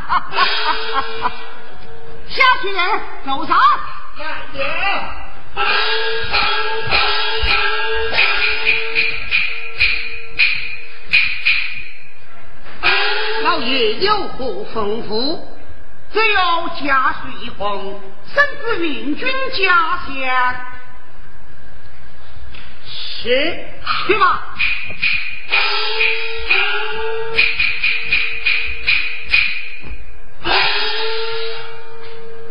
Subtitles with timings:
[2.28, 3.58] 下去人，走啥。
[4.18, 4.66] 慢点。
[13.42, 15.40] 老爷有何吩咐？
[16.12, 18.00] 只有家书一封，
[18.34, 20.14] 甚至运军家乡。
[22.84, 23.26] 是，
[24.06, 24.42] 去吧。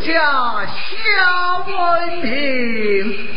[0.00, 1.72] 下下文
[2.22, 3.28] 明，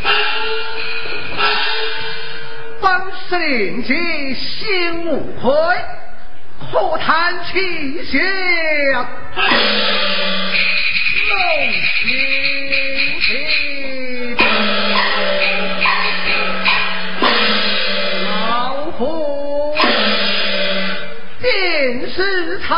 [2.82, 2.90] 本
[3.28, 3.94] 司令及
[4.34, 5.52] 心无愧，
[6.60, 8.20] 何谈气象？
[11.30, 11.36] 老
[12.04, 12.06] 清
[13.22, 13.28] 气。
[22.10, 22.74] 是他。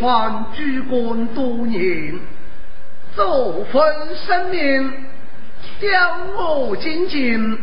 [0.00, 2.18] 还主官多年
[3.14, 3.84] 走婚
[4.26, 4.92] 生命
[5.78, 7.58] 将我紧进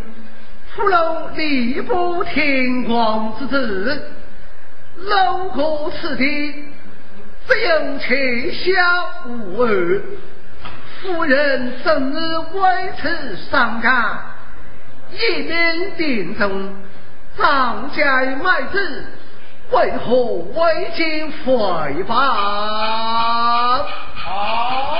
[0.76, 1.00] 夫人
[1.36, 4.12] 礼部天光之子。
[4.98, 6.54] 路过此地
[7.48, 8.72] 只有天下
[9.28, 10.02] 无儿
[11.02, 14.26] 夫人怎能为此伤感
[15.12, 16.76] 一边点中
[17.38, 18.04] 上街
[18.44, 19.06] 卖字
[19.70, 20.16] 为何
[20.56, 22.16] 未经回报？
[24.16, 24.98] 好。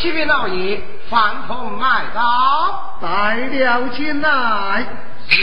[0.00, 0.80] 启禀老爷，
[1.10, 4.86] 饭桶买到，带了进来。
[5.28, 5.36] 是。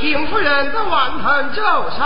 [0.00, 2.00] 丁夫人的万盆酒上。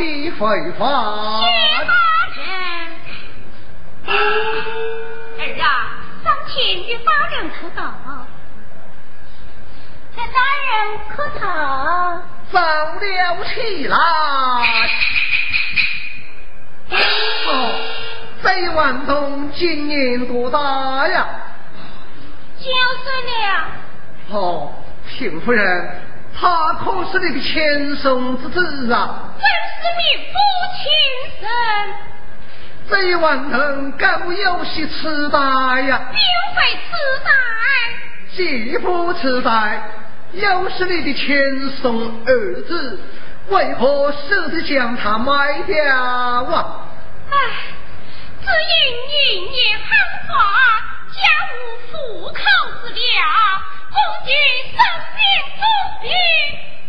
[0.00, 0.86] 张你回大
[2.34, 2.40] 人，
[5.36, 5.66] 儿啊，
[6.24, 6.54] 上前
[6.86, 7.82] 与大人客道。
[10.16, 10.70] 这大人
[11.10, 11.44] 客套，
[12.50, 12.58] 上
[12.98, 13.96] 了起来。
[17.46, 17.50] 哦，
[18.42, 21.26] 这万东今年多大呀？
[22.58, 22.64] 九
[23.04, 23.68] 岁了。
[24.30, 24.72] 哦，
[25.06, 26.00] 平夫人。
[26.40, 29.28] 他可是你的亲生之子啊！
[29.36, 29.44] 正
[29.80, 30.34] 是你父
[30.76, 30.84] 亲
[31.40, 31.48] 生。
[32.90, 35.38] 这一万能够有些痴呆
[35.82, 36.10] 呀？
[36.12, 36.20] 并
[36.54, 36.88] 非痴
[37.24, 37.30] 呆。
[38.36, 39.82] 既不痴呆，
[40.32, 41.26] 又是你的亲
[41.80, 43.00] 生儿子，
[43.48, 46.86] 为何舍得将他卖掉啊？
[47.30, 47.36] 唉，
[48.42, 48.74] 只因
[49.08, 49.88] 一年寒
[50.28, 50.30] 花，
[51.14, 51.18] 家
[51.54, 51.56] 无
[51.92, 52.38] 糊口
[52.82, 53.00] 之粮，
[53.90, 54.30] 公举
[54.76, 54.78] 生
[55.16, 55.20] 命
[55.56, 55.62] 重
[56.02, 56.08] 病。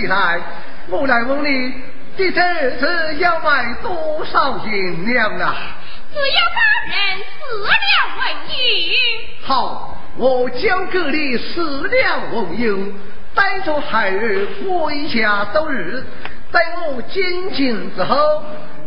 [0.00, 0.42] 文新。
[0.88, 1.74] 我来问你，
[2.16, 5.54] 你这次要卖多少银两啊？
[6.12, 8.56] 只要大人四两文银。
[9.42, 12.94] 好，我交给你四两文银，
[13.34, 16.04] 带着孩儿回家度日。
[16.52, 18.42] 待我进京之后，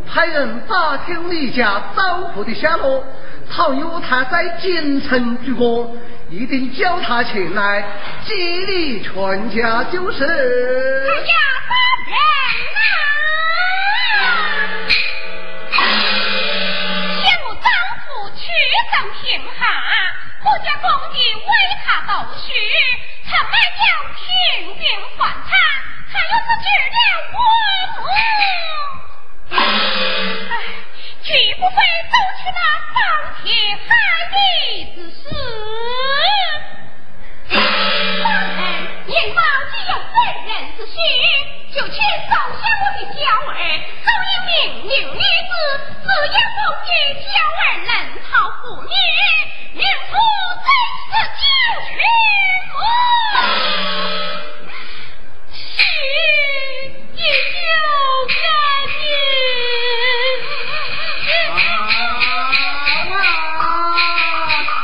[0.10, 3.04] 派人打听你家丈夫的下落，
[3.52, 5.94] 倘有他在京城居过，
[6.30, 7.84] 一定叫他前来
[8.24, 8.36] 接
[8.68, 10.24] 你全家就是。
[10.24, 10.28] 人
[12.14, 12.22] 啊！
[17.24, 17.66] 嫌我丈
[18.06, 18.42] 夫屈
[18.92, 19.20] 身贫
[19.58, 19.60] 寒，
[20.44, 20.68] 我家
[21.36, 21.50] 为
[21.84, 22.42] 他读书，
[23.26, 23.82] 曾买了
[24.16, 24.22] 平
[24.76, 24.82] 云
[25.18, 25.50] 饭餐，
[26.12, 26.98] 他又是治了
[27.34, 27.38] 我
[27.96, 28.02] 母，
[29.56, 30.52] 唉，
[31.22, 32.60] 绝不会走起那
[32.94, 32.98] 伤
[33.44, 33.46] 天
[33.88, 33.90] 害
[34.32, 34.38] 理
[34.96, 35.22] 之事。
[37.50, 38.58] 大人，
[39.06, 39.38] 您方
[39.72, 40.12] 既有妇
[40.48, 40.96] 人之心。
[41.72, 43.54] 就请收下我的娇儿，
[44.04, 44.52] 早已命
[44.90, 45.54] 令女子，
[46.02, 46.90] 只要奉劝
[47.22, 47.90] 娇儿能
[48.24, 48.30] 讨
[48.62, 48.94] 妇女，
[49.74, 50.12] 孕妇
[50.66, 50.68] 真
[51.06, 51.08] 是
[51.38, 51.42] 救
[51.86, 51.90] 全。
[55.54, 55.58] 是
[57.14, 57.18] 一
[57.54, 57.60] 九
[58.30, 58.36] 三
[58.90, 59.00] 文
[61.60, 63.36] ばあばあば
[64.66, 64.79] あ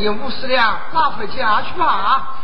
[0.00, 2.38] 你五十两拿回家去吧。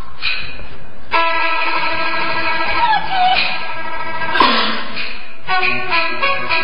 [5.49, 6.56] 老。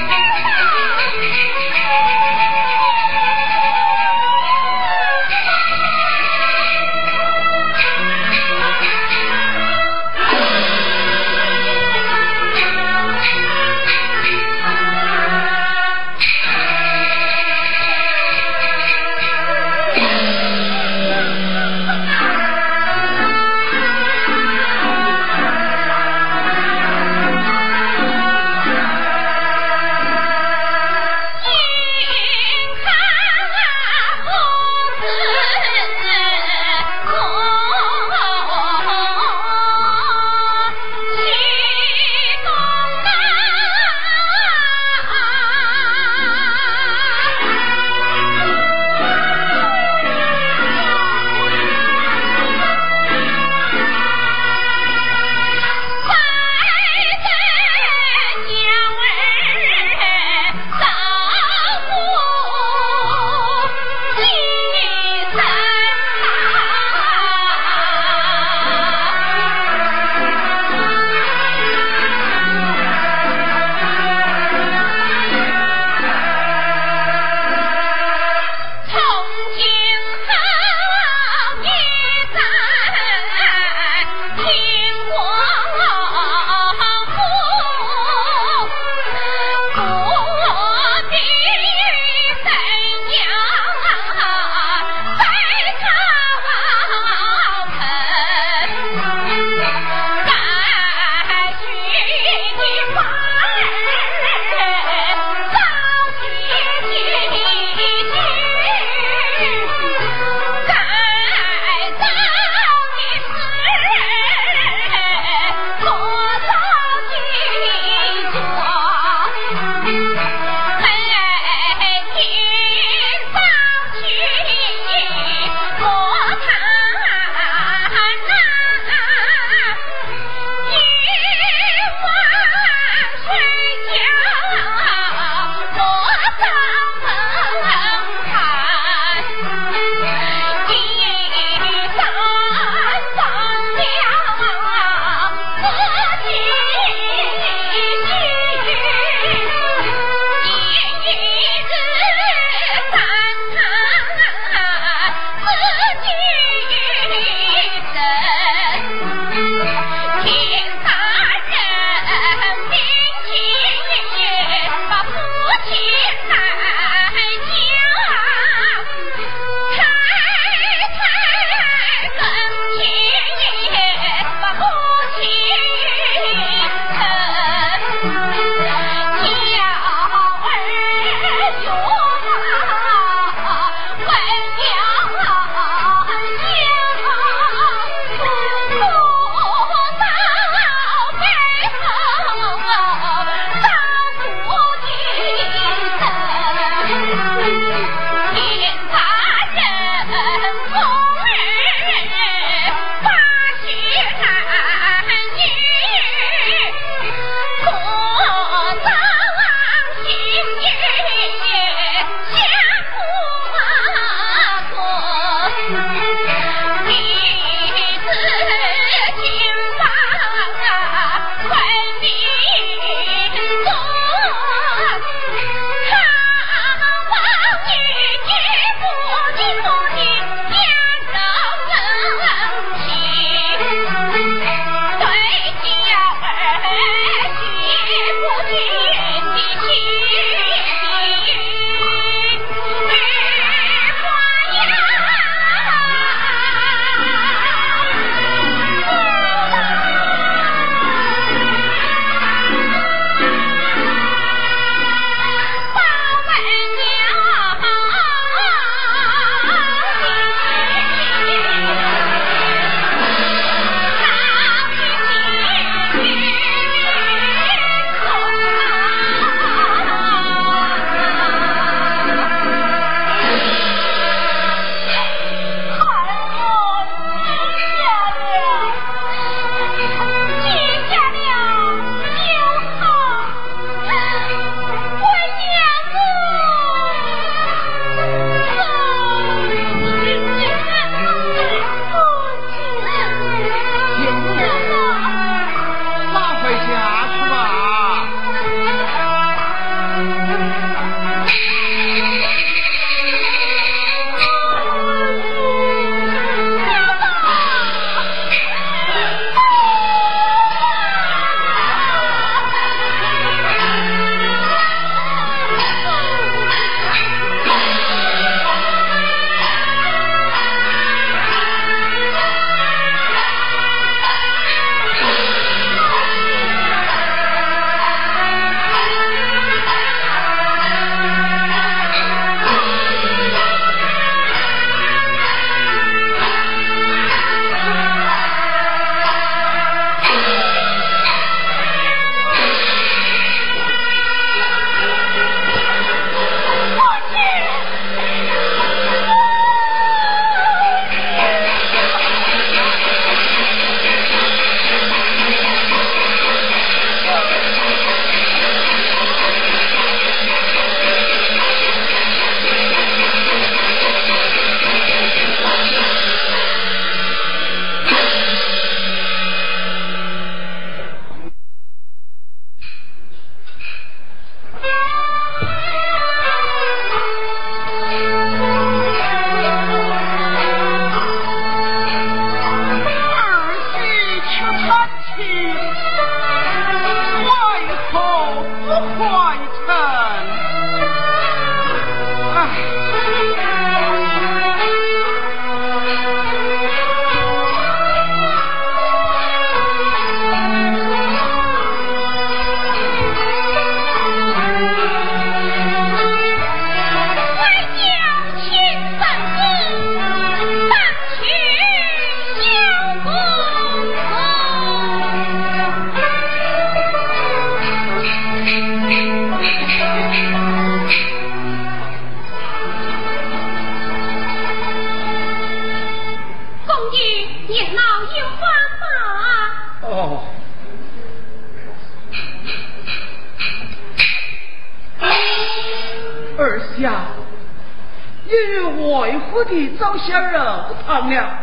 [439.53, 441.39] 外父的早些肉汤了，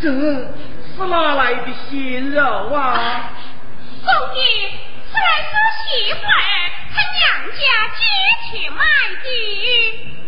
[0.00, 0.48] 这是
[1.08, 2.42] 哪来的鲜肉
[2.74, 3.30] 啊？
[4.04, 4.70] 公爷，
[5.10, 6.28] 此乃是媳妇儿
[6.92, 7.60] 她娘家
[7.96, 8.00] 借
[8.50, 8.80] 去买
[9.22, 9.26] 的。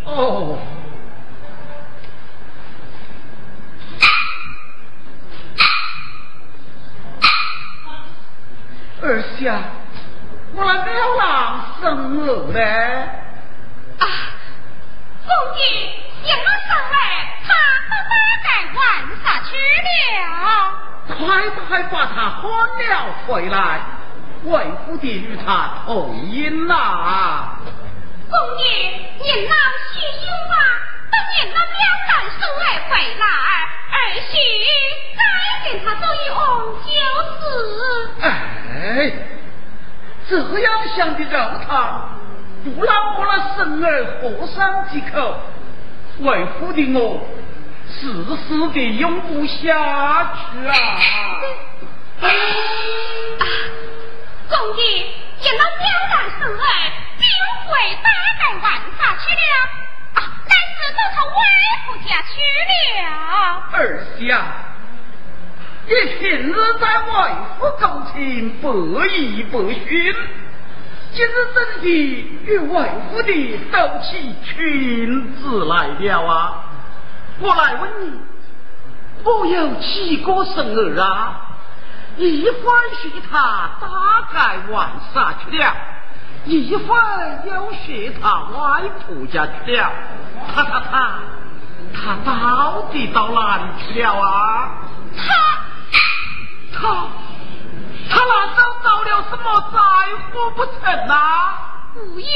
[0.07, 0.59] 哦。
[9.03, 9.05] 二
[9.39, 9.61] 下，
[10.55, 12.59] 我那表郎生了呢？
[13.99, 14.07] 啊，
[15.27, 15.63] 公爷，
[16.23, 16.97] 娘我生儿，
[17.47, 17.49] 他
[17.89, 18.13] 到大
[18.45, 18.79] 概玩
[19.23, 19.49] 啥去
[20.21, 21.17] 了？
[21.19, 21.19] 快
[21.67, 22.43] 快把他喊
[22.89, 22.93] 了
[23.27, 23.57] 回来，
[24.45, 24.51] 为
[24.85, 25.47] 夫的与他
[25.87, 27.57] 同音呐！
[28.31, 28.65] 公爷，
[29.19, 29.55] 您老
[29.93, 30.55] 细心吧，
[31.11, 31.73] 等您那表
[32.09, 33.25] 男生儿回来，
[33.93, 33.97] 儿
[34.29, 34.33] 媳
[35.17, 35.21] 再
[35.71, 36.39] 跟他做一翁
[36.85, 36.89] 就
[37.33, 38.21] 是。
[38.21, 38.77] 哎，
[40.29, 41.35] 这样想的肉
[41.67, 41.73] 汤，
[42.65, 45.37] 不让我那生儿喝上几口，
[46.21, 47.21] 为父的我，
[47.87, 50.73] 死死的用不下去啊！
[54.49, 54.83] 公爷，
[55.41, 56.65] 见那表男生儿，
[57.19, 57.23] 并
[57.67, 57.69] 会
[58.03, 58.09] 大
[58.39, 58.65] 概玩
[58.97, 59.55] 法去了？
[60.47, 61.37] 乃是到他外
[61.87, 62.33] 父家去
[63.03, 63.05] 了。
[63.73, 63.77] 儿
[64.17, 64.21] 媳。
[65.87, 67.13] 你平日在外
[67.59, 67.83] 府勾
[68.15, 68.65] 情，百
[69.15, 69.93] 依百顺，
[71.15, 71.87] 今日真的
[72.45, 76.65] 与外府的斗起裙子来了啊？
[77.39, 78.21] 我来问你，
[79.23, 81.41] 我有几个孙儿啊？
[82.17, 83.87] 一会儿说他大
[84.33, 85.73] 概玩啥去了，
[86.47, 89.93] 一会儿又学他外婆家去了，
[90.53, 91.21] 他他他，
[91.95, 94.69] 他到底到哪里去了啊？
[95.17, 95.23] 他。
[96.77, 97.07] 他
[98.15, 99.79] 他难道遭了什么灾
[100.33, 101.13] 祸不成呐？
[101.95, 102.27] 不要。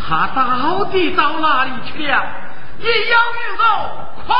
[0.00, 2.24] 他到底到哪里去了？
[2.78, 3.62] 你要与我
[4.24, 4.34] 快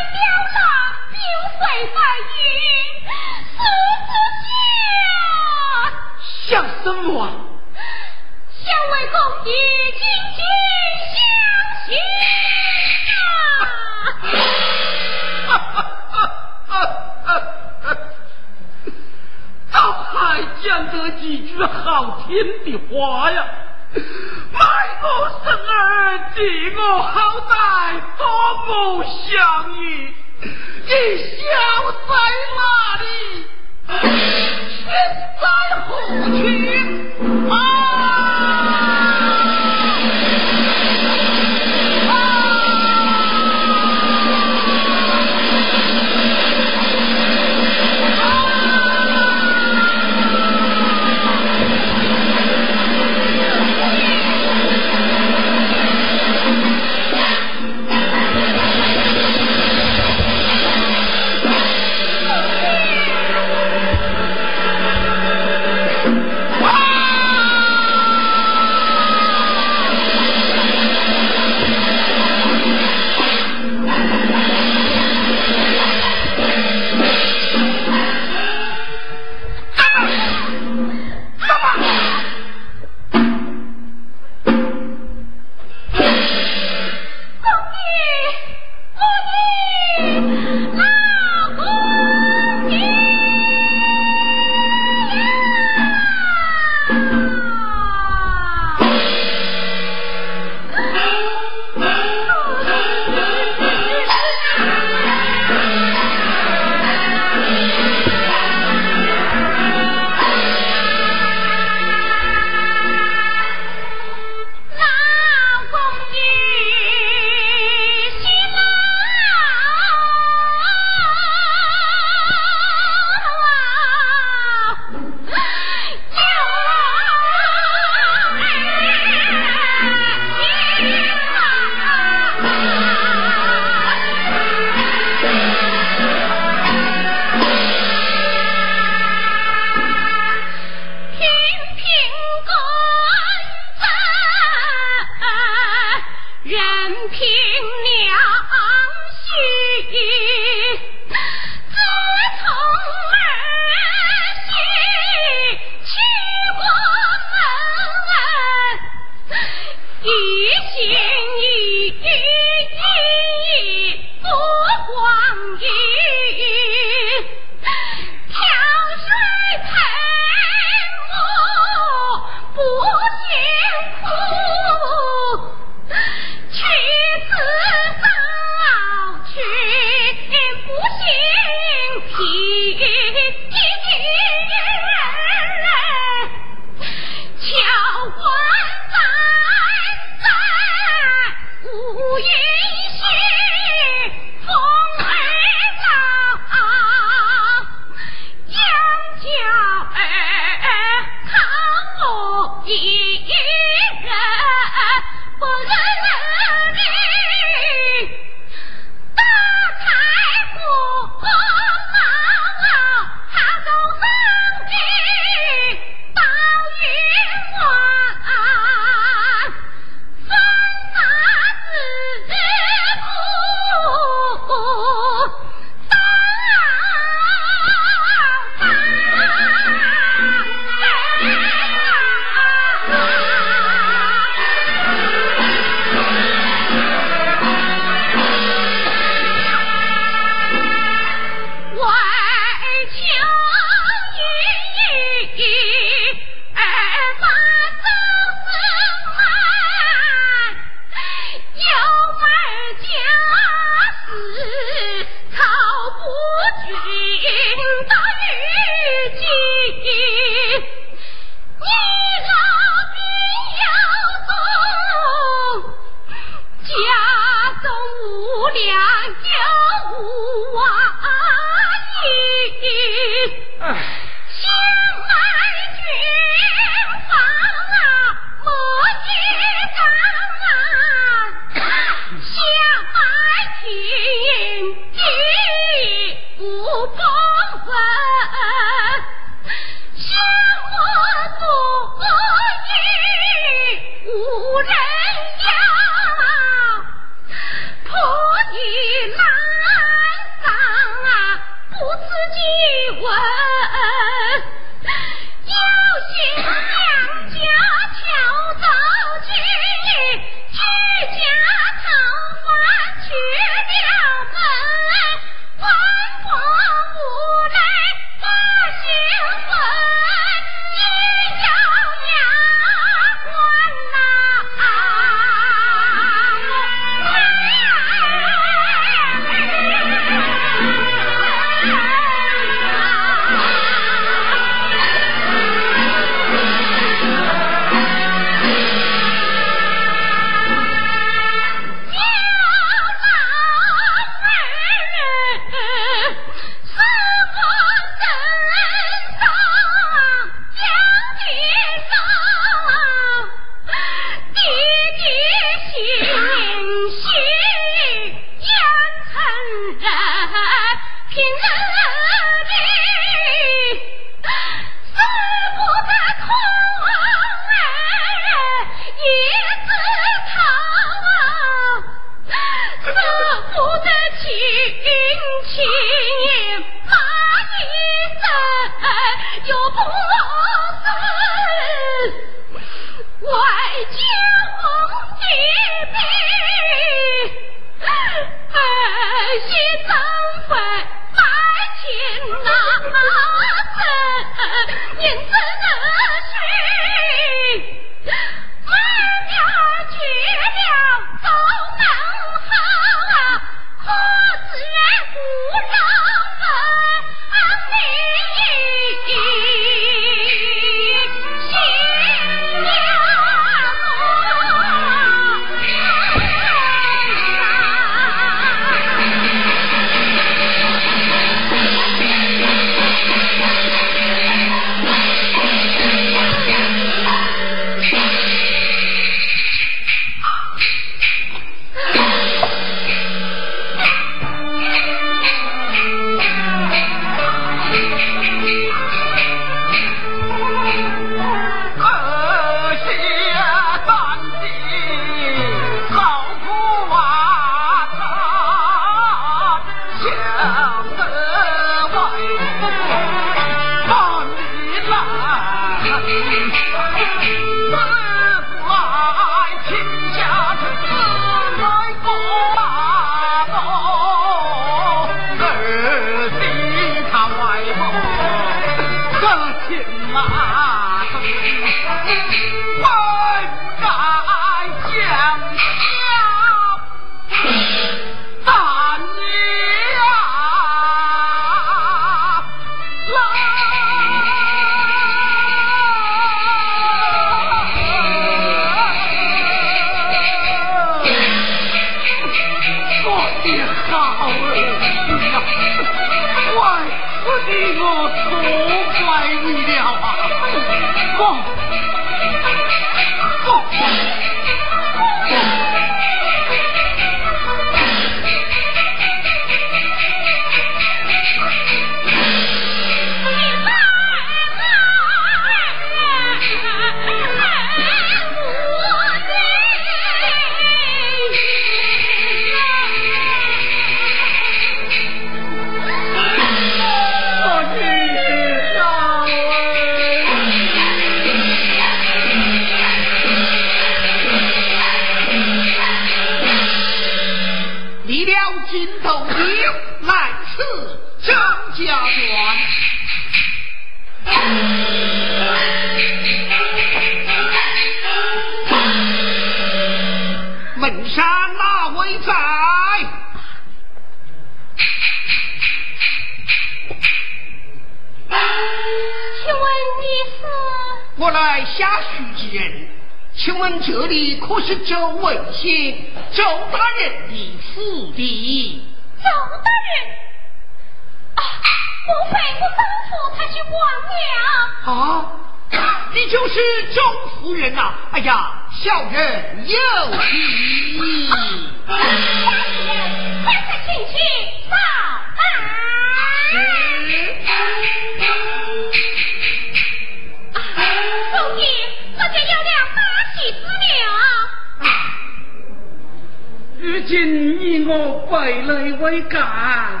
[599.22, 600.00] 干，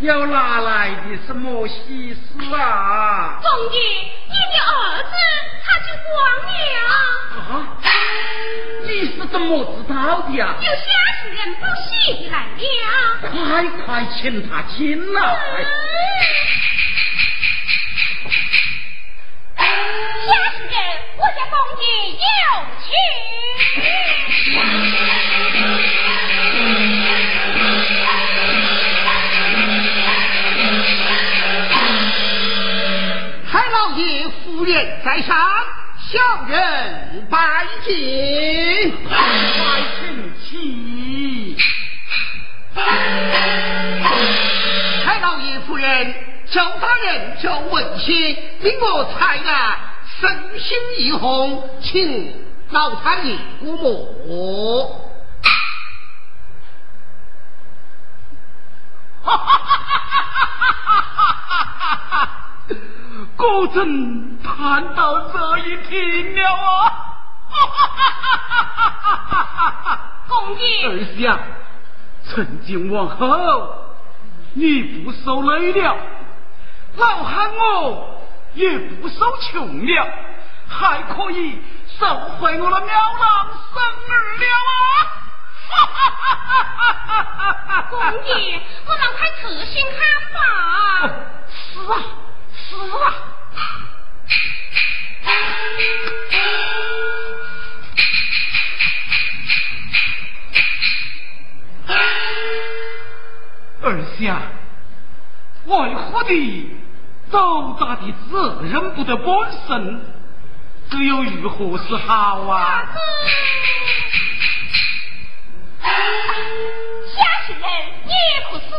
[0.00, 2.18] 要哪来的什么喜事
[2.54, 3.40] 啊？
[3.42, 3.78] 公爷，
[4.26, 5.10] 你的儿子
[5.64, 6.14] 他去光
[6.46, 6.52] 了。
[7.38, 7.50] 啊？
[8.84, 10.54] 你是怎么知道的呀？
[10.60, 10.76] 有下
[11.20, 11.88] 士人报喜
[12.24, 12.58] 的来了。
[13.20, 13.30] 快
[13.84, 15.20] 快请他进来。
[19.58, 20.74] 家世人，
[21.16, 21.84] 我家公爷
[22.22, 22.46] 有
[22.84, 22.88] 请。
[33.88, 35.34] 老爷夫人在上，
[35.98, 38.92] 小人拜见。
[39.08, 39.16] 快
[39.98, 41.56] 请起。
[45.06, 46.14] 海老爷夫人。
[46.50, 48.14] 周大人，周文新，
[48.60, 49.78] 命我才来，
[50.20, 52.34] 身心一红，请
[52.70, 53.74] 老太爷过
[54.26, 55.00] 目。
[59.22, 59.74] 哈哈哈
[60.78, 61.64] 哈哈
[62.08, 62.30] 哈！
[63.38, 66.90] 果真盼到这一天了啊！
[67.48, 68.28] 哈哈哈
[69.00, 69.98] 哈哈哈！
[70.28, 71.38] 公爷，儿下，
[72.24, 73.26] 从今往后，
[74.54, 75.96] 你不受累了。
[76.96, 78.20] 老汉我
[78.54, 80.08] 也不受穷了，
[80.68, 81.62] 还可以
[81.98, 82.06] 收
[82.40, 84.50] 回我的苗郎生儿了
[87.70, 87.86] 啊！
[87.88, 89.96] 公爷，我让快仔细看
[90.34, 90.38] 吧。
[91.48, 91.94] 是啊，
[92.68, 92.74] 是
[93.04, 93.04] 啊。
[103.82, 103.86] 儿
[104.18, 104.42] 下，
[105.66, 106.70] 为何的？
[107.30, 109.26] 周大的责任不得半
[109.66, 110.00] 身，
[110.90, 112.88] 这又如何是好啊？
[115.82, 117.62] 下士人
[118.06, 118.74] 也不是知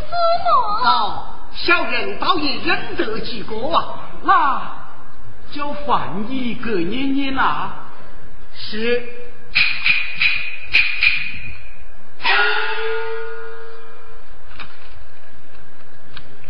[0.83, 1.38] 么？
[1.61, 4.61] 小人倒也认得几个啊，那
[5.51, 7.85] 就换一个念念啦。
[8.55, 9.03] 是。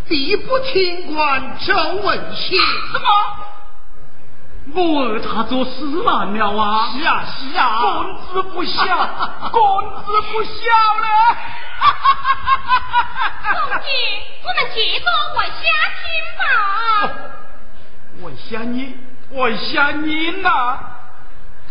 [0.07, 1.73] 地不听官周
[2.03, 3.05] 文喜，什么？
[4.75, 6.91] 我儿他做事难了啊！
[6.93, 8.85] 是啊是啊，公子不小，
[9.51, 9.59] 公
[10.03, 10.59] 子不孝
[11.01, 11.07] 了！
[13.49, 13.85] 公子，
[14.43, 15.05] 我们接着
[15.35, 15.53] 往下
[15.97, 16.03] 听
[16.37, 16.41] 吧。
[18.21, 18.95] 问下你，
[19.31, 20.77] 问下你呐！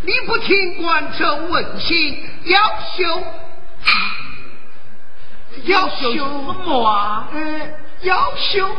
[0.02, 2.60] 你不听官周文新，要
[2.97, 3.23] 修，
[5.65, 6.19] 要修什
[6.65, 7.28] 么啊？
[7.32, 7.74] 嗯。
[8.02, 8.70] 要求，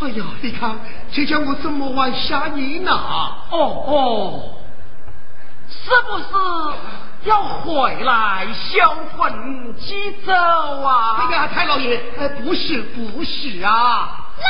[0.00, 0.78] 哎呀，你看，
[1.12, 2.92] 这叫我怎么往下念呢？
[2.92, 4.54] 哦哦，
[5.68, 6.24] 是不是
[7.24, 11.16] 要回来销魂祭走啊？
[11.18, 14.44] 哎呀，太老爷，哎，不是，不是啊，那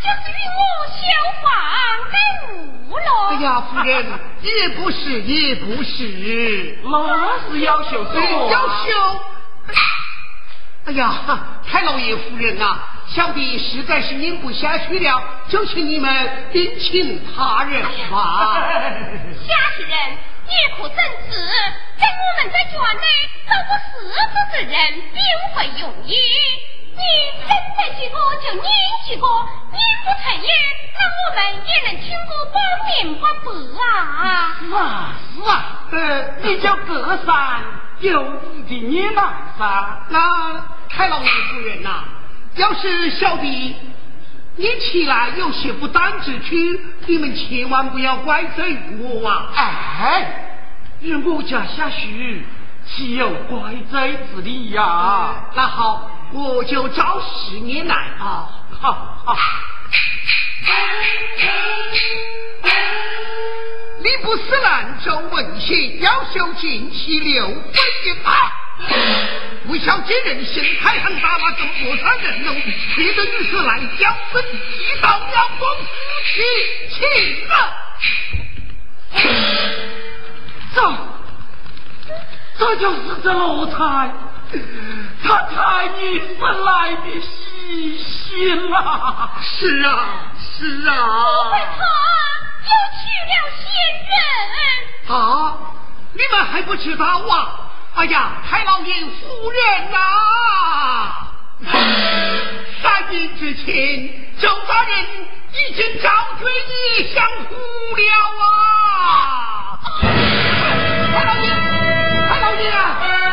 [0.00, 0.62] 就是与我
[0.94, 1.02] 消
[1.42, 1.50] 房
[2.12, 2.16] 跟
[2.88, 3.02] 无了。
[3.30, 4.06] 哎呀，夫人，
[4.42, 8.48] 也不是，也不是，那是要求什么？
[8.48, 9.20] 要求。
[10.86, 11.14] 哎呀，
[11.66, 12.78] 太老爷夫人呐。
[13.06, 18.60] 小弟实在是拧不下去了，就请你们另请他人吧。
[19.46, 19.90] 下士人
[20.48, 20.96] 也可正
[21.28, 21.36] 直，
[21.98, 23.06] 在我们在圈内
[23.46, 24.72] 找个适合之人，
[25.12, 25.20] 并
[25.54, 26.14] 非容易。
[26.96, 27.02] 你
[27.40, 28.64] 认得几个就念
[29.06, 29.26] 几个，
[29.70, 30.48] 念不成也，
[30.94, 32.56] 那我们也能听个半
[33.04, 33.46] 明半白
[33.82, 33.84] 啊。
[34.60, 34.78] 是啊，
[35.34, 35.52] 是啊，
[35.92, 35.94] 呃，
[36.42, 37.62] 你叫隔山
[38.00, 38.22] 有
[38.54, 39.22] 你的念来
[39.58, 40.06] 噻。
[40.08, 40.18] 那
[40.88, 42.04] 太老爷夫人呐。
[42.56, 43.74] 要是小弟
[44.56, 46.54] 你起来有些不当之处，
[47.06, 49.50] 你们千万不要怪罪我啊！
[49.56, 50.60] 哎，
[51.00, 52.06] 与我家下属
[52.86, 55.50] 岂有怪罪之理呀？
[55.56, 58.48] 那好，我就找十年来啊！
[58.80, 58.92] 好
[59.24, 59.36] 好。
[63.98, 67.54] 你不是兰州文信，要修进去六分
[68.06, 68.52] 一派。
[69.66, 75.86] 吴小姐人心太狠，大马中国产人龙，接着女士来将身，一到两公夫
[76.26, 76.42] 妻
[76.90, 76.98] 亲
[77.44, 77.50] 热。
[80.74, 80.76] 这，
[82.58, 83.76] 这就是这奴才，
[85.22, 89.30] 他太你生来的喜心了！
[89.40, 90.90] 是啊，是啊。
[90.96, 91.80] 我为他
[92.64, 92.68] 又
[93.00, 93.64] 娶了仙
[94.10, 94.12] 人。
[95.08, 95.14] 啊，
[96.12, 97.72] 你们还不知道啊？
[97.96, 99.96] 哎呀，太老爷夫人呐！
[102.82, 104.92] 三年之前，周大人
[105.52, 106.10] 已经召
[106.40, 107.54] 罪你相府
[107.96, 108.02] 了
[108.42, 109.78] 啊！
[111.14, 111.48] 太老爷，
[112.28, 113.23] 太老爷啊！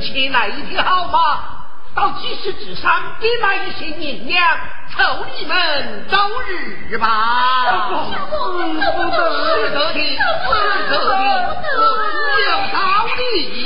[0.00, 1.18] 前来一趟好吗？
[1.94, 4.44] 到集市之上，给那一些银两，
[4.90, 7.06] 凑你们周日吧。
[8.42, 10.18] 是得的，
[10.50, 13.64] 是得的，自有道理。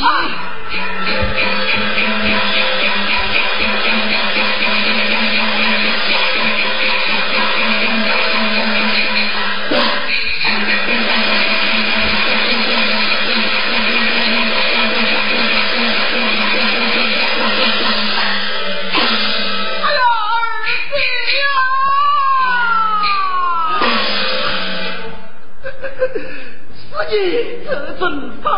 [27.10, 28.50] 你这尊大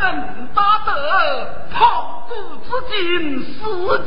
[0.00, 0.90] 恩大德，
[1.70, 2.32] 旁古
[2.64, 2.96] 至今，
[3.44, 3.58] 四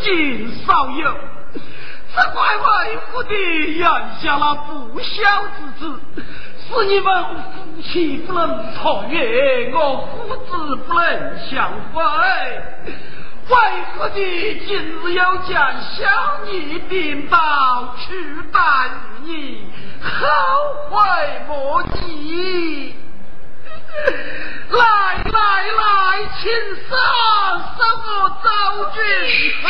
[0.01, 1.13] 尽少有。
[1.53, 3.87] 只怪为父的言
[4.21, 5.21] 下了不孝
[5.57, 5.99] 之子，
[6.67, 7.23] 是你们
[7.53, 12.03] 夫妻不能团圆，我父子不能相会。
[13.49, 13.55] 为
[13.93, 16.05] 何你今日要将小
[16.45, 18.59] 女禀报，去拜
[19.23, 19.65] 你，
[20.01, 20.09] 后
[20.89, 20.97] 悔
[21.47, 22.95] 莫及。
[24.69, 24.79] 来
[25.23, 25.39] 来
[25.79, 25.81] 来，
[26.41, 26.49] 请
[26.89, 26.91] 上，
[27.77, 28.11] 送我
[28.43, 28.45] 赵
[28.91, 28.99] 俊
[29.61, 29.65] 汉。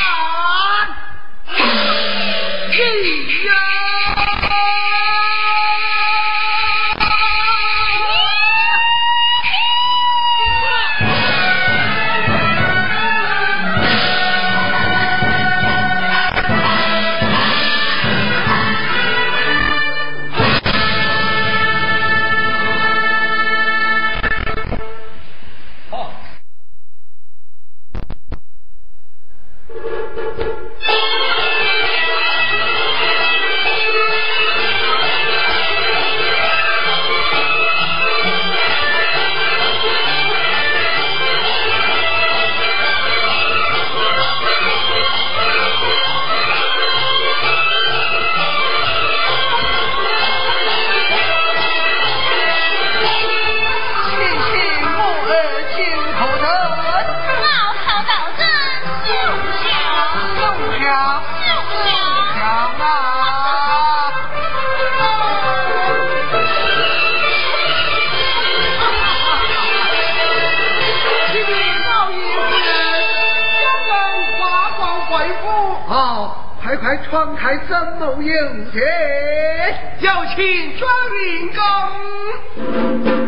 [2.72, 2.80] 一
[3.45, 3.49] 呀。
[77.52, 78.80] 方开怎么迎接？
[79.99, 83.20] 有请庄云公。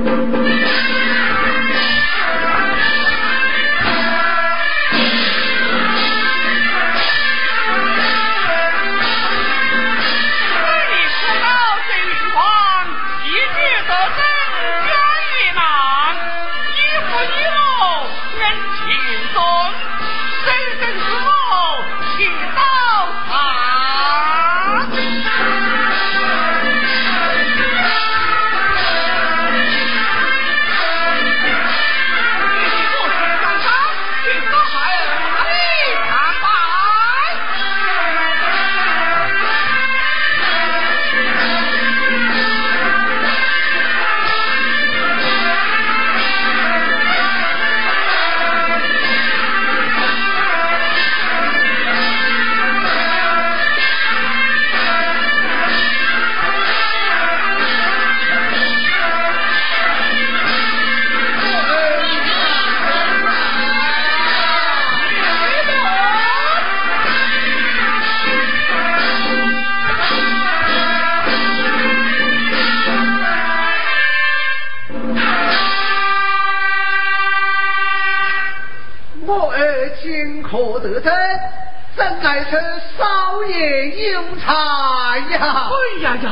[83.43, 85.69] 少爷有才呀！
[85.69, 86.31] 哎呀呀，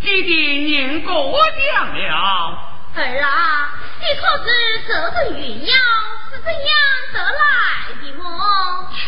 [0.00, 1.12] 弟弟念过
[1.74, 2.58] 奖了。
[2.94, 3.68] 儿啊，
[3.98, 4.48] 你可知
[4.86, 5.74] 这个云药
[6.30, 6.62] 是怎样
[7.12, 7.42] 得来
[7.88, 8.22] 的么？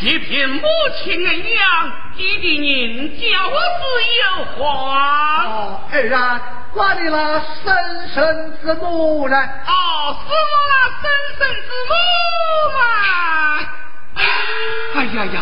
[0.01, 0.67] 去凭母
[1.01, 3.55] 亲的养，弟弟您教子
[4.19, 4.67] 有话。
[5.45, 6.41] 哦，儿啊，
[6.73, 7.65] 管你那生
[8.13, 9.37] 身之母呢？
[9.37, 11.09] 哦，是我那生
[11.39, 11.93] 身之母
[12.75, 12.81] 嘛。
[14.97, 15.39] 哎呀呀，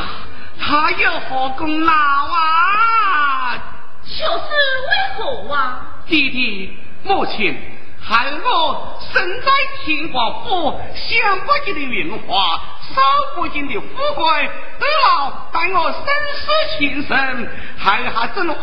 [0.69, 3.55] 他有何功劳啊？
[4.03, 4.51] 就是
[4.89, 6.03] 为何啊？
[6.09, 7.57] 弟弟，母亲，
[8.03, 9.53] 害我身在
[9.85, 12.61] 天华府，享不尽的荣华，
[12.93, 13.01] 受
[13.37, 16.03] 不尽的富贵，得了待我生
[16.35, 17.49] 死情深，
[17.79, 18.59] 还还怎会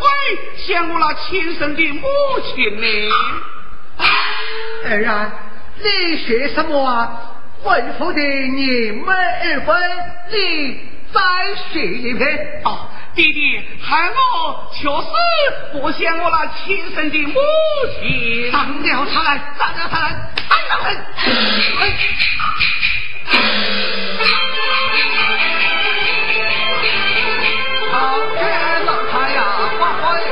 [0.58, 2.06] 想我那亲生的母
[2.54, 2.86] 亲呢？
[4.90, 5.32] 儿啊，
[5.78, 7.30] 你学什么啊？
[7.64, 9.74] 为父的年迈而归，
[10.32, 11.20] 你再
[11.70, 12.26] 学一篇。
[12.64, 15.12] 啊，弟弟，害我确实
[15.72, 17.40] 不像我那亲生的母
[18.00, 18.50] 亲。
[18.50, 20.10] 上吊他来，上吊他来，
[20.48, 20.86] 上了来！
[27.92, 27.94] 好
[28.34, 28.36] 天
[28.84, 29.38] 老太呀，
[29.78, 30.24] 花花家，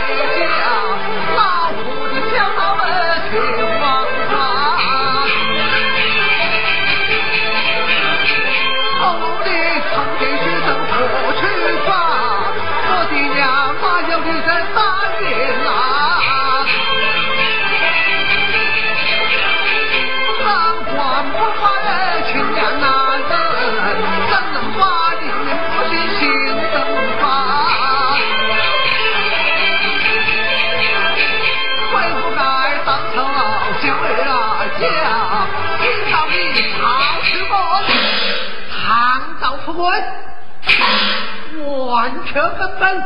[42.35, 43.01] 完全根本，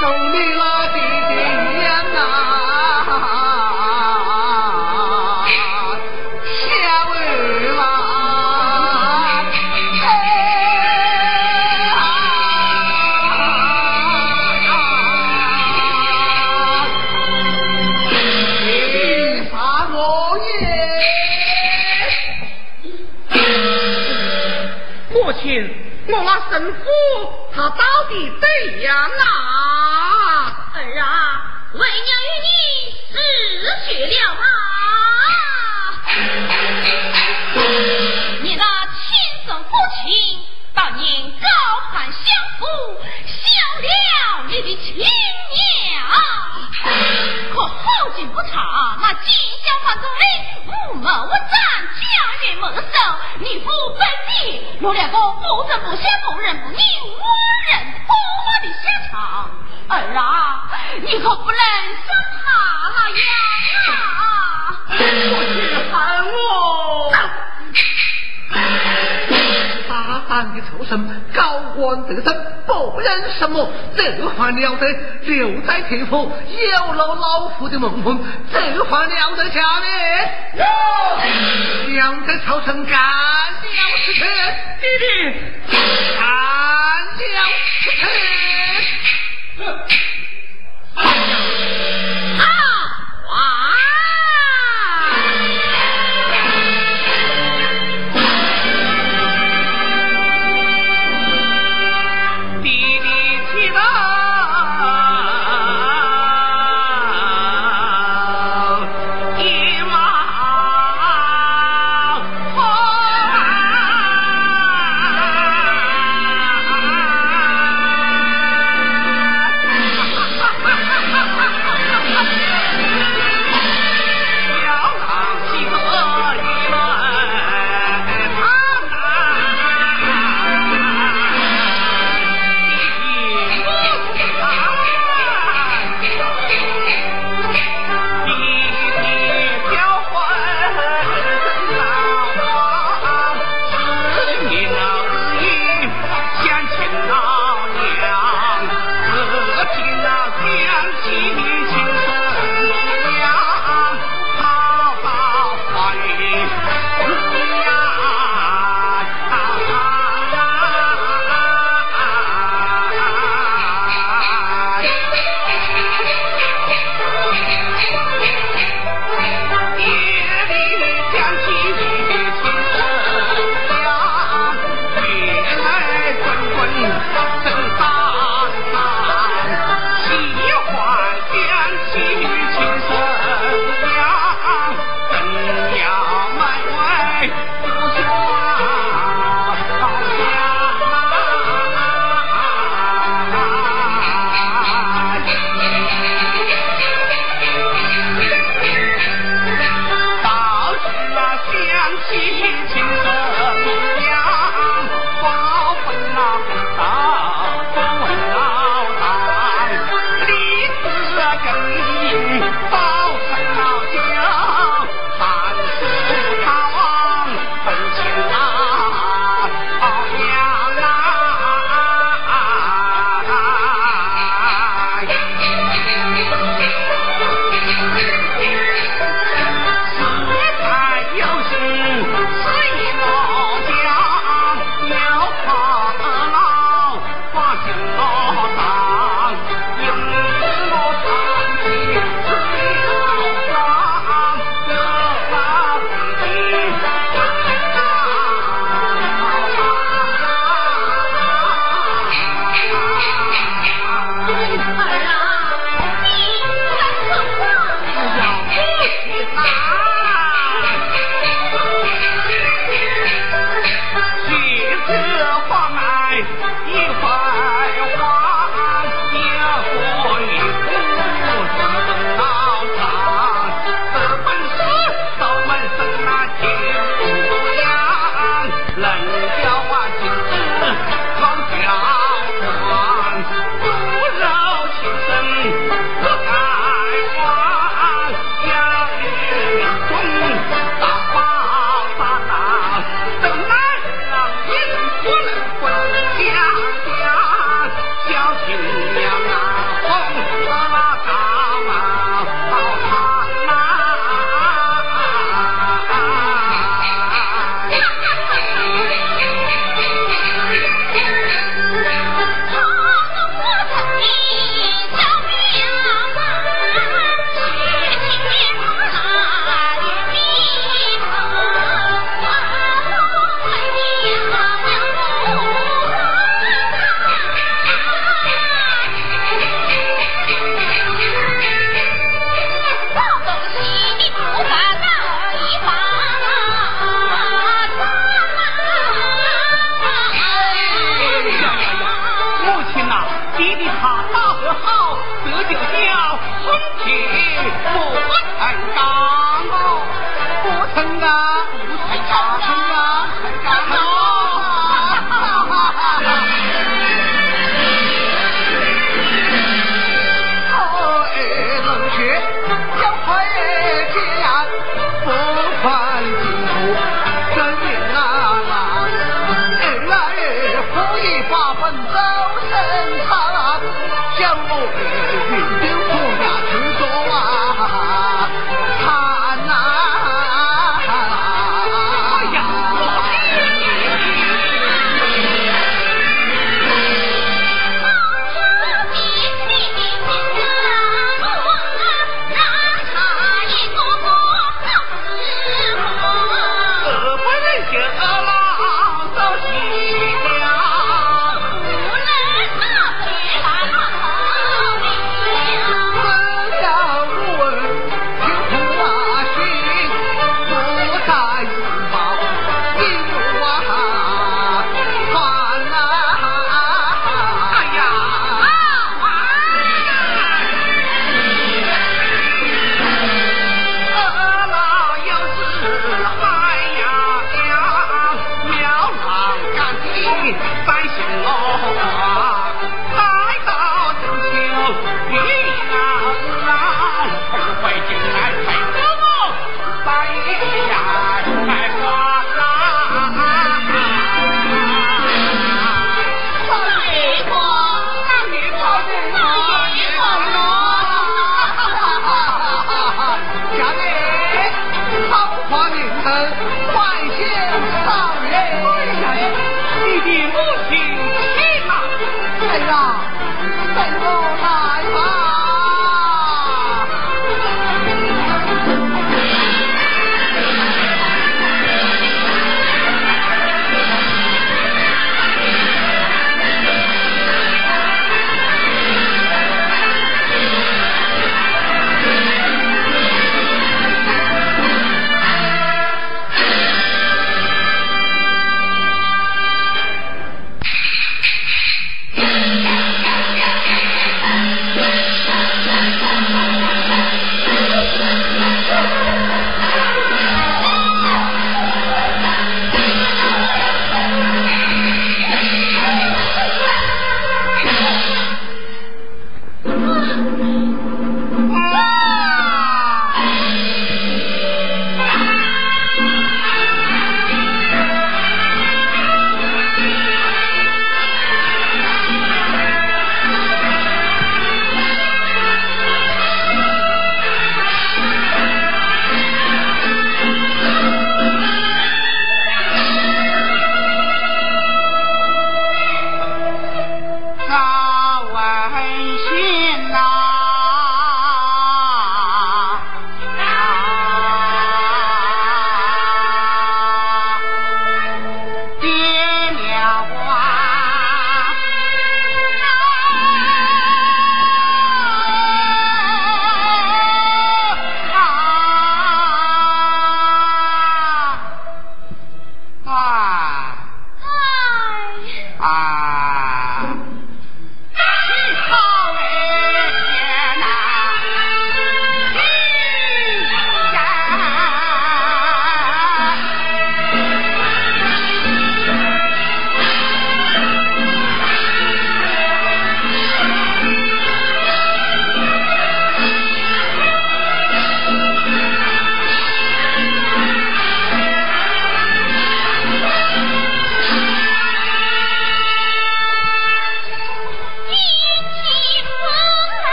[0.00, 1.49] 够你啦弟弟
[27.76, 30.70] 到底怎样啊？
[30.74, 31.06] 儿啊，
[31.72, 32.48] 为娘与你
[33.12, 33.18] 失
[33.86, 34.42] 去了吗？
[38.42, 38.96] 你那亲
[39.46, 39.70] 生父
[40.02, 40.04] 亲
[40.74, 41.46] 当年高
[41.92, 42.20] 攀相
[42.58, 42.64] 府，
[43.26, 43.36] 休
[43.80, 43.88] 了
[44.48, 45.06] 你的亲娘。
[47.66, 49.32] 好景不长，那金
[49.64, 50.06] 小犯罪，
[50.66, 51.50] 无谋不战，
[52.00, 52.02] 家
[52.46, 52.92] 园没收，
[53.38, 53.66] 你父
[53.98, 54.30] 本地
[54.80, 57.08] 有两个不正不邪、不仁不义、无
[57.70, 57.72] 人
[58.06, 58.12] 不
[58.46, 59.50] 我的下场。
[59.88, 60.70] 儿啊，
[61.02, 61.56] 你可不能
[62.06, 62.08] 像
[62.38, 62.38] 他
[62.94, 63.20] 那样
[63.96, 64.86] 啊！
[64.88, 64.94] 母
[65.42, 65.54] 亲
[65.90, 65.92] 喊
[66.26, 66.32] 我。
[69.88, 69.92] 大
[70.28, 70.92] 胆的畜生，
[71.34, 72.34] 高官得胜，
[72.66, 74.86] 不认什么，这还了得！
[75.22, 78.18] 留在天府，有了老夫的蒙混，
[78.52, 79.86] 这还了得下呢？
[80.54, 80.64] 有，
[81.94, 83.56] 想在朝上干了
[84.04, 84.24] 此事，
[84.80, 85.04] 弟弟，
[86.18, 87.38] 干了
[87.82, 88.02] 此事。
[90.96, 92.42] 啊！
[93.28, 93.34] 哇！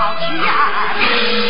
[0.00, 1.49] 好吃呀。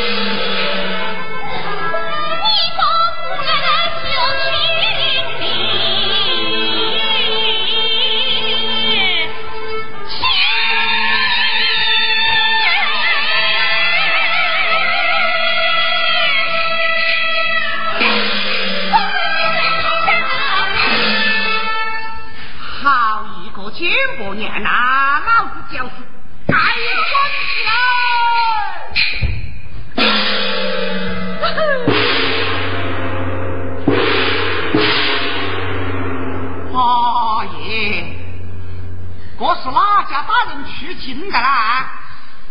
[39.70, 41.88] 是哪家大人去进的啦？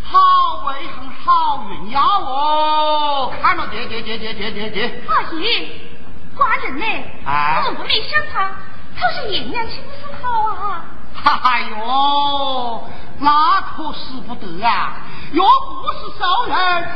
[0.04, 2.02] 好威风，好运呀！
[2.02, 5.04] 哦，看了这这这这这这这。
[5.08, 5.70] 阿爷，
[6.36, 6.86] 寡人呢？
[7.26, 8.50] 哎，我们不没想他，
[8.98, 10.86] 他是爷娘亲生好啊！
[11.44, 12.90] 哎呦，
[13.20, 14.98] 那可使不得啊！
[15.32, 16.56] 若不是熟人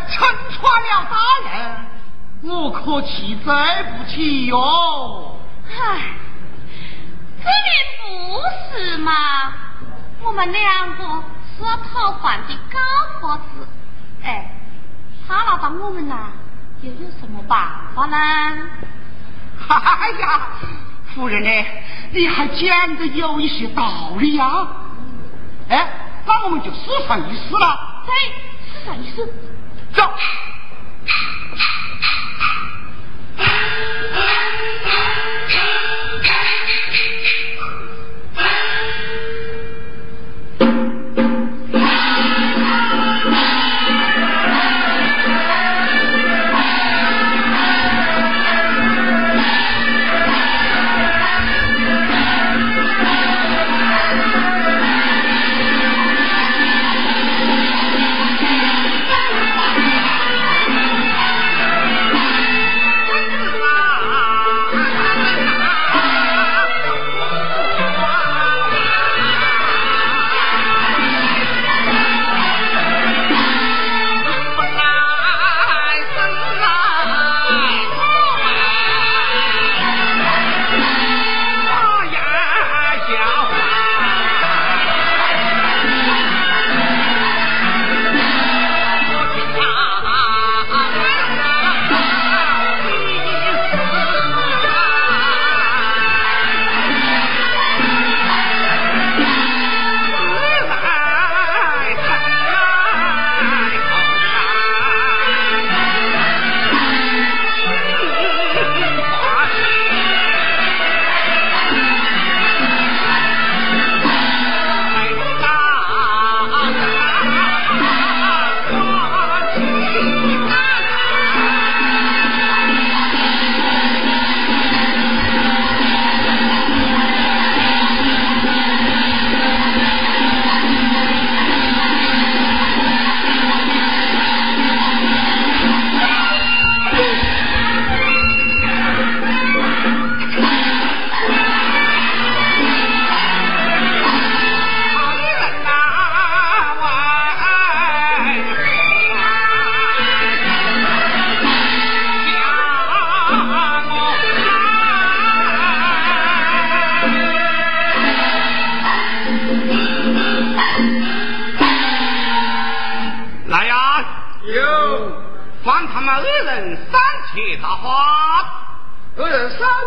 [0.09, 1.17] 撑穿了大
[1.51, 3.53] 人，我可气罪
[3.97, 5.37] 不起哟！
[5.69, 6.15] 唉。
[7.45, 8.41] 这边不
[8.71, 9.11] 是嘛？
[10.25, 11.03] 我们两个
[11.57, 12.79] 是讨饭的高
[13.19, 13.67] 婆子，
[14.23, 14.55] 哎，
[15.27, 16.31] 他来帮我们呐，
[16.81, 18.17] 又有什么办法呢？
[19.67, 20.47] 哎呀，
[21.13, 21.65] 夫人呢？
[22.11, 24.67] 你还讲的有一些道理呀！
[25.69, 25.87] 哎，
[26.25, 28.03] 那我们就试上一试了。
[28.05, 28.13] 对，
[28.71, 29.25] 试上一试，
[29.93, 30.03] 走。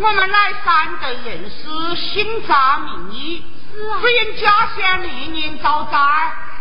[0.00, 5.98] 我们乃三代人士，姓张名义，只因家乡历年遭灾，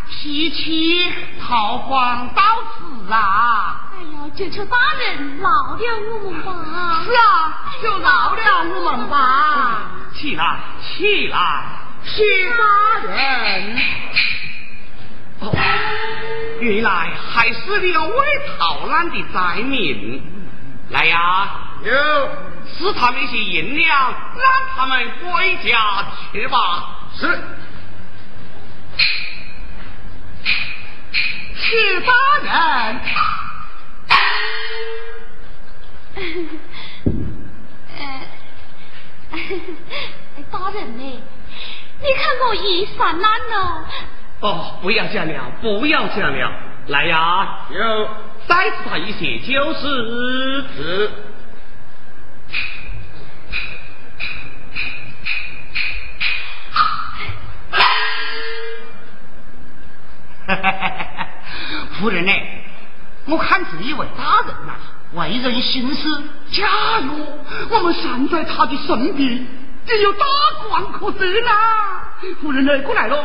[0.09, 2.41] 脾气逃荒到
[2.73, 3.91] 此啊！
[3.93, 5.77] 哎呀，这求大人饶了
[6.23, 7.03] 我们吧！
[7.05, 7.53] 是啊，
[7.83, 9.81] 就饶了我们吧！
[10.15, 12.63] 起来，起来，谢大
[13.07, 13.77] 人。
[15.41, 15.55] 哦，
[16.59, 18.15] 原来还是两位
[18.57, 20.23] 逃难的灾民。
[20.89, 21.49] 来呀，
[21.83, 21.91] 有，
[22.65, 27.09] 使他们些银两，让他们归家去吧。
[27.19, 27.27] 是，
[31.55, 33.01] 是大人。
[40.49, 41.21] 大人呢？
[41.99, 43.83] 你看我衣衫褴褛。
[44.39, 46.51] 哦，不要讲了，不要讲了，
[46.87, 47.59] 来呀。
[47.69, 47.75] 就
[48.47, 50.63] 再次他一写就是。
[50.75, 51.11] 字
[61.99, 62.31] 夫人呢
[63.25, 64.73] 我看是一位大人呐
[65.13, 67.13] 为人心思假如
[67.69, 69.47] 我们站在他的身边
[69.85, 70.25] 也有大
[70.69, 71.53] 官可得啦
[72.41, 73.17] 夫人呢过来喽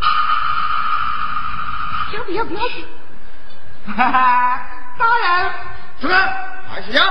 [0.00, 0.06] 啊
[2.12, 2.86] 要不要不要紧？
[3.96, 4.60] 哈哈，
[4.98, 5.52] 大人，
[6.00, 6.18] 主任，
[6.70, 7.04] 还是要。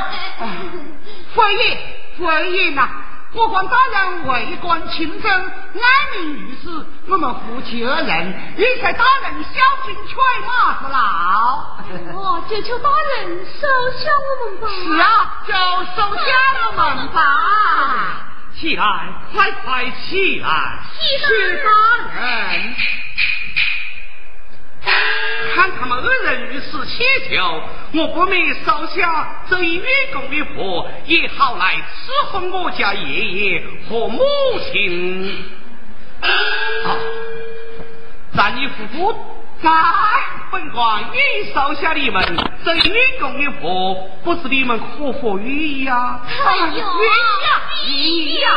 [1.36, 2.88] 回应，回应呐！
[3.34, 10.18] 我管大人为官清正，爱民如子，我们夫妻二人也在大人小心犬
[10.48, 11.00] 马之劳。
[12.20, 13.68] 哦，就求大人收
[13.98, 14.68] 下我们吧。
[14.84, 15.54] 是啊，就
[15.96, 16.22] 收下
[16.68, 17.20] 我们吧。
[18.56, 18.84] 起来，
[19.34, 20.80] 快快起来！
[21.00, 21.70] 谢大
[22.14, 22.76] 人。
[25.54, 27.62] 看他们二人如此乞求，
[27.94, 34.22] 我不免烧下这一月供的婆，也好来伺候我家爷爷和母
[34.72, 35.46] 亲。
[36.22, 36.28] 啊，
[38.36, 39.14] 咱你夫妇
[39.62, 39.70] 在
[40.52, 42.24] 本官已烧下你们
[42.64, 43.94] 这一月供的婆，
[44.24, 46.22] 不知你们可否愿意呀？
[46.28, 48.50] 哎呦，愿意呀！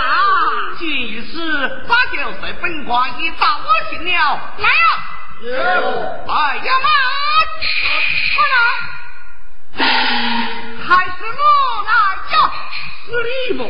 [0.79, 5.14] 既于是，八九岁本官已到我心了，来啊！
[5.41, 6.89] 有，哎呀妈！
[8.35, 9.79] 快来，
[10.87, 11.43] 还是我
[11.85, 11.91] 来
[12.33, 12.35] 呀，
[13.05, 13.61] 是你不？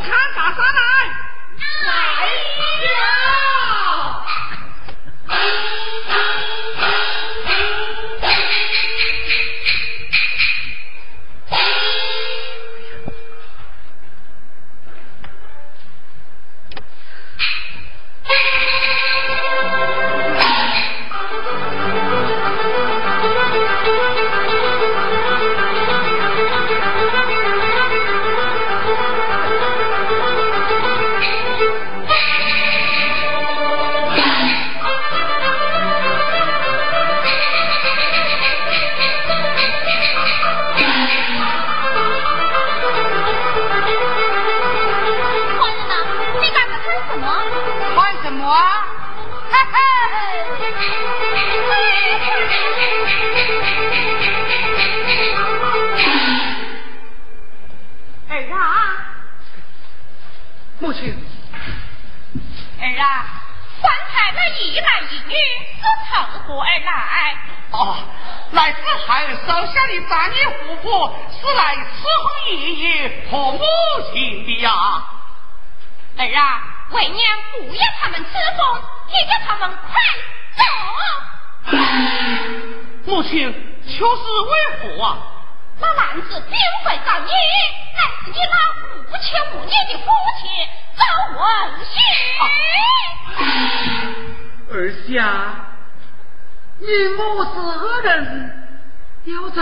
[0.00, 0.77] 看咋上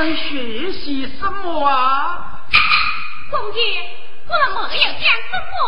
[0.06, 2.38] 在学习什么啊？
[3.28, 3.58] 公爷，
[4.28, 5.58] 我们没有讲什么，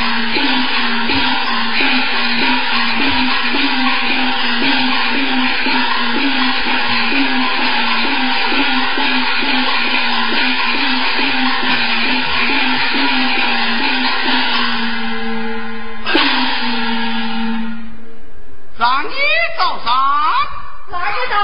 [18.84, 19.16] 让你
[19.58, 19.94] 走上。
[20.90, 21.38] 哪里的？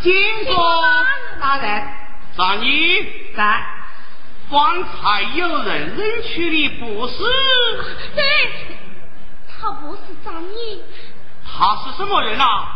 [0.00, 0.54] 金说
[1.40, 1.82] 大人，
[2.36, 3.02] 让你
[3.36, 3.66] 在。
[4.48, 7.24] 方才有人认出你不是，
[8.14, 8.22] 对，
[9.48, 10.84] 他不是张毅，
[11.44, 12.68] 他是什么人啊？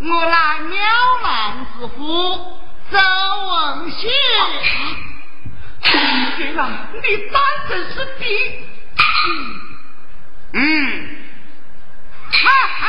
[0.00, 0.80] 我乃妙
[1.24, 2.98] 兰之父周
[3.46, 4.10] 文兴。
[6.38, 6.60] 原来
[6.92, 8.22] 你当真是的。
[10.52, 11.16] 嗯，
[12.30, 12.38] 哈
[12.78, 12.84] 哈。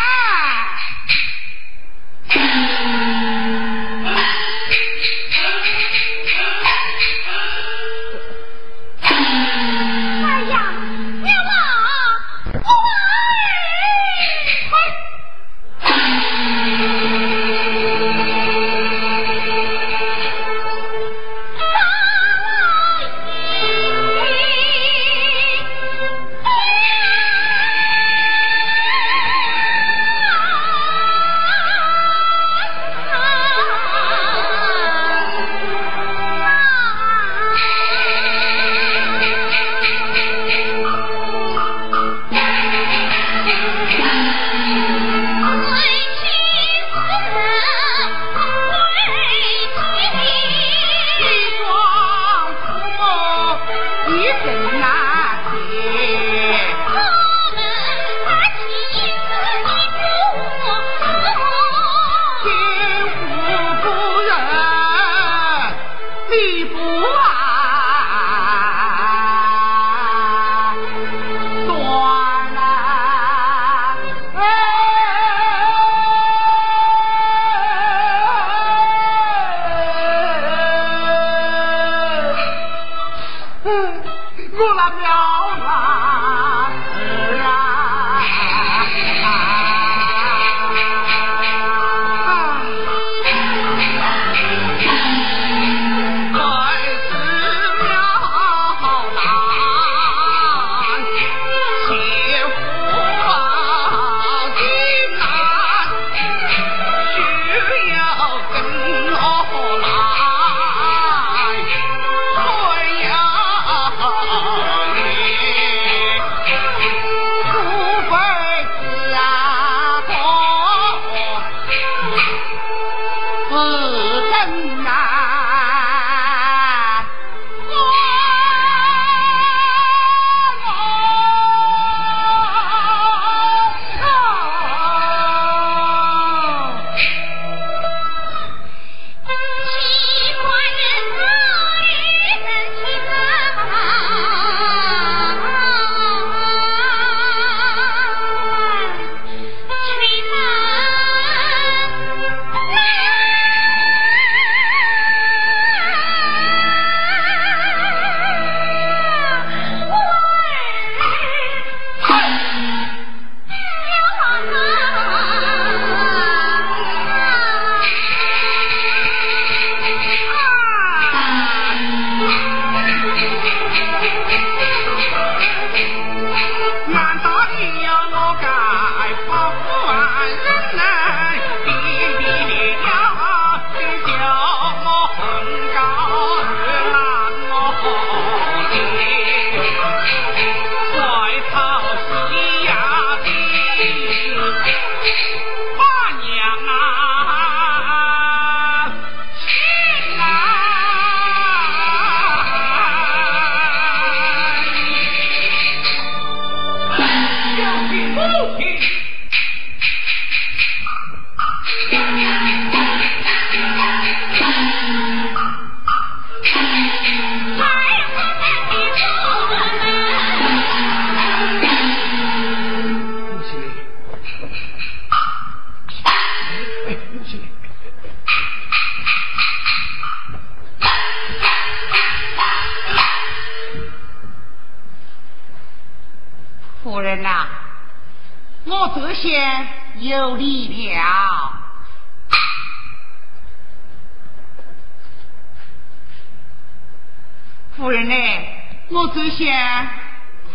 [249.09, 249.51] 我这些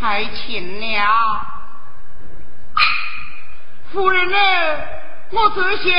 [0.00, 1.44] 太轻了。
[3.92, 4.36] 夫人呢？
[5.30, 5.92] 我这些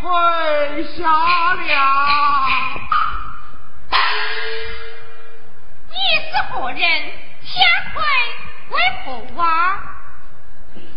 [0.00, 1.64] 跪下了。
[5.90, 5.96] 你
[6.30, 6.80] 是何人？
[7.42, 7.60] 下
[7.92, 8.00] 跪
[8.70, 9.82] 为何啊？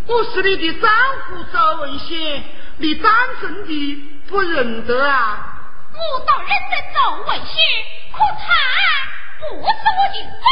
[0.06, 0.92] 我是你的丈
[1.28, 2.44] 夫周文贤，
[2.78, 5.40] 你单身的不认得啊？
[5.92, 7.56] 我倒认得周文贤，
[8.14, 8.54] 可他
[9.40, 10.44] 不是我的丈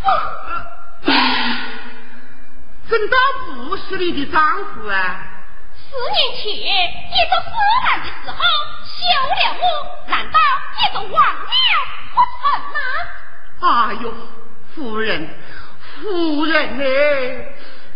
[0.00, 0.04] 夫。
[2.86, 4.40] 怎倒不是你的丈
[4.74, 4.94] 夫啊？
[5.74, 6.42] 十年前
[7.10, 7.46] 你做司
[7.86, 8.36] 郎的时候
[8.86, 8.94] 休
[9.30, 9.64] 了我，
[10.08, 10.38] 难道
[10.76, 11.40] 你就忘了
[12.14, 12.76] 不成吗？
[13.60, 14.04] 哎呦，
[14.74, 15.28] 夫人，
[16.00, 16.84] 夫人呢？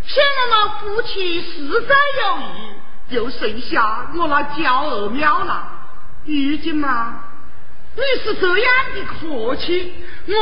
[0.03, 1.47] 现在那夫妻实
[1.85, 2.73] 在有意，
[3.09, 5.71] 又剩下我那娇儿苗了。
[6.25, 7.23] 如今嘛，
[7.95, 9.93] 你是这样的客气，
[10.27, 10.33] 我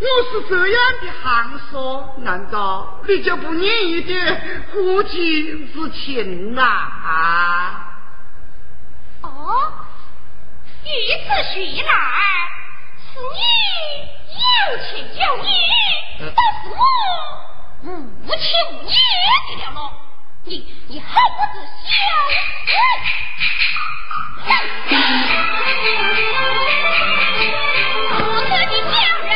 [0.00, 6.62] 我是这样的寒说，难道你就不念一点夫妻之情呐？
[6.62, 7.84] 啊？
[9.22, 9.28] 哦，
[10.84, 10.88] 如
[11.24, 11.92] 此说来，
[13.02, 14.88] 是你有情
[15.20, 15.46] 有义，
[16.20, 16.32] 都是
[16.70, 16.78] 我。
[17.82, 17.86] 无
[18.26, 18.48] 情
[18.84, 18.94] 也
[19.48, 19.78] 的了咯，
[20.48, 21.92] 你，你还不是小
[22.30, 22.88] 死？
[24.40, 24.48] 哼！
[28.48, 29.27] 哥，你家。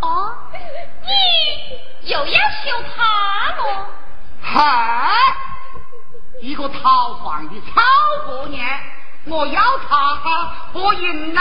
[0.00, 0.34] 哦，
[2.02, 3.02] 你又要修他
[3.56, 3.62] 了？
[4.42, 4.60] 嗨，
[6.40, 7.80] 一个逃犯的草
[8.26, 8.66] 过年，
[9.26, 9.94] 我要他
[10.72, 11.40] 我赢呐！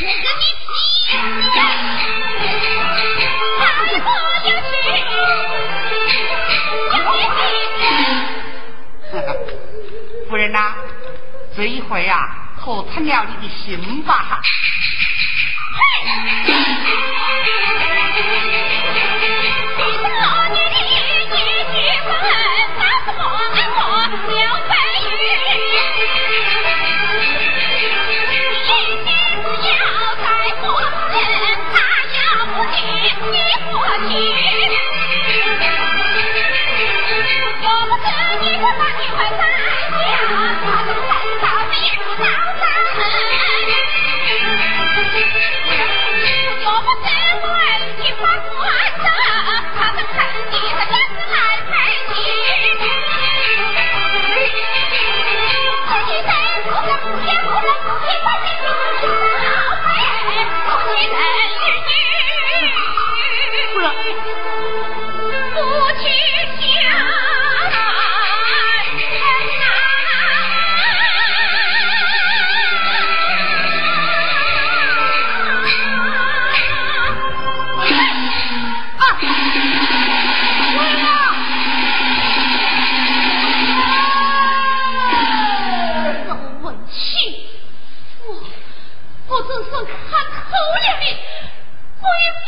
[0.00, 1.16] 我跟你急，
[3.58, 3.62] 太
[4.00, 4.06] 过
[4.44, 4.50] 有
[9.12, 9.52] 趣。
[10.32, 10.72] 夫人呐，
[11.54, 14.40] 这一回啊，可疼了你的心吧？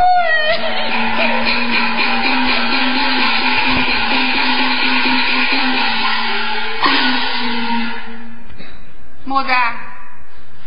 [9.24, 9.50] 么子？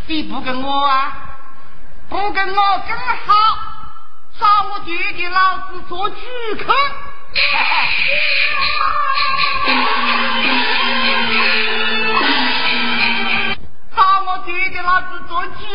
[0.06, 1.12] 你不跟我啊？
[2.08, 3.58] 不跟我更好，
[4.38, 6.64] 找我爹爹老子做主去！
[13.96, 15.66] 找我爹爹老子做主去！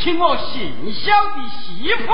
[0.00, 2.06] 请我姓肖的媳妇。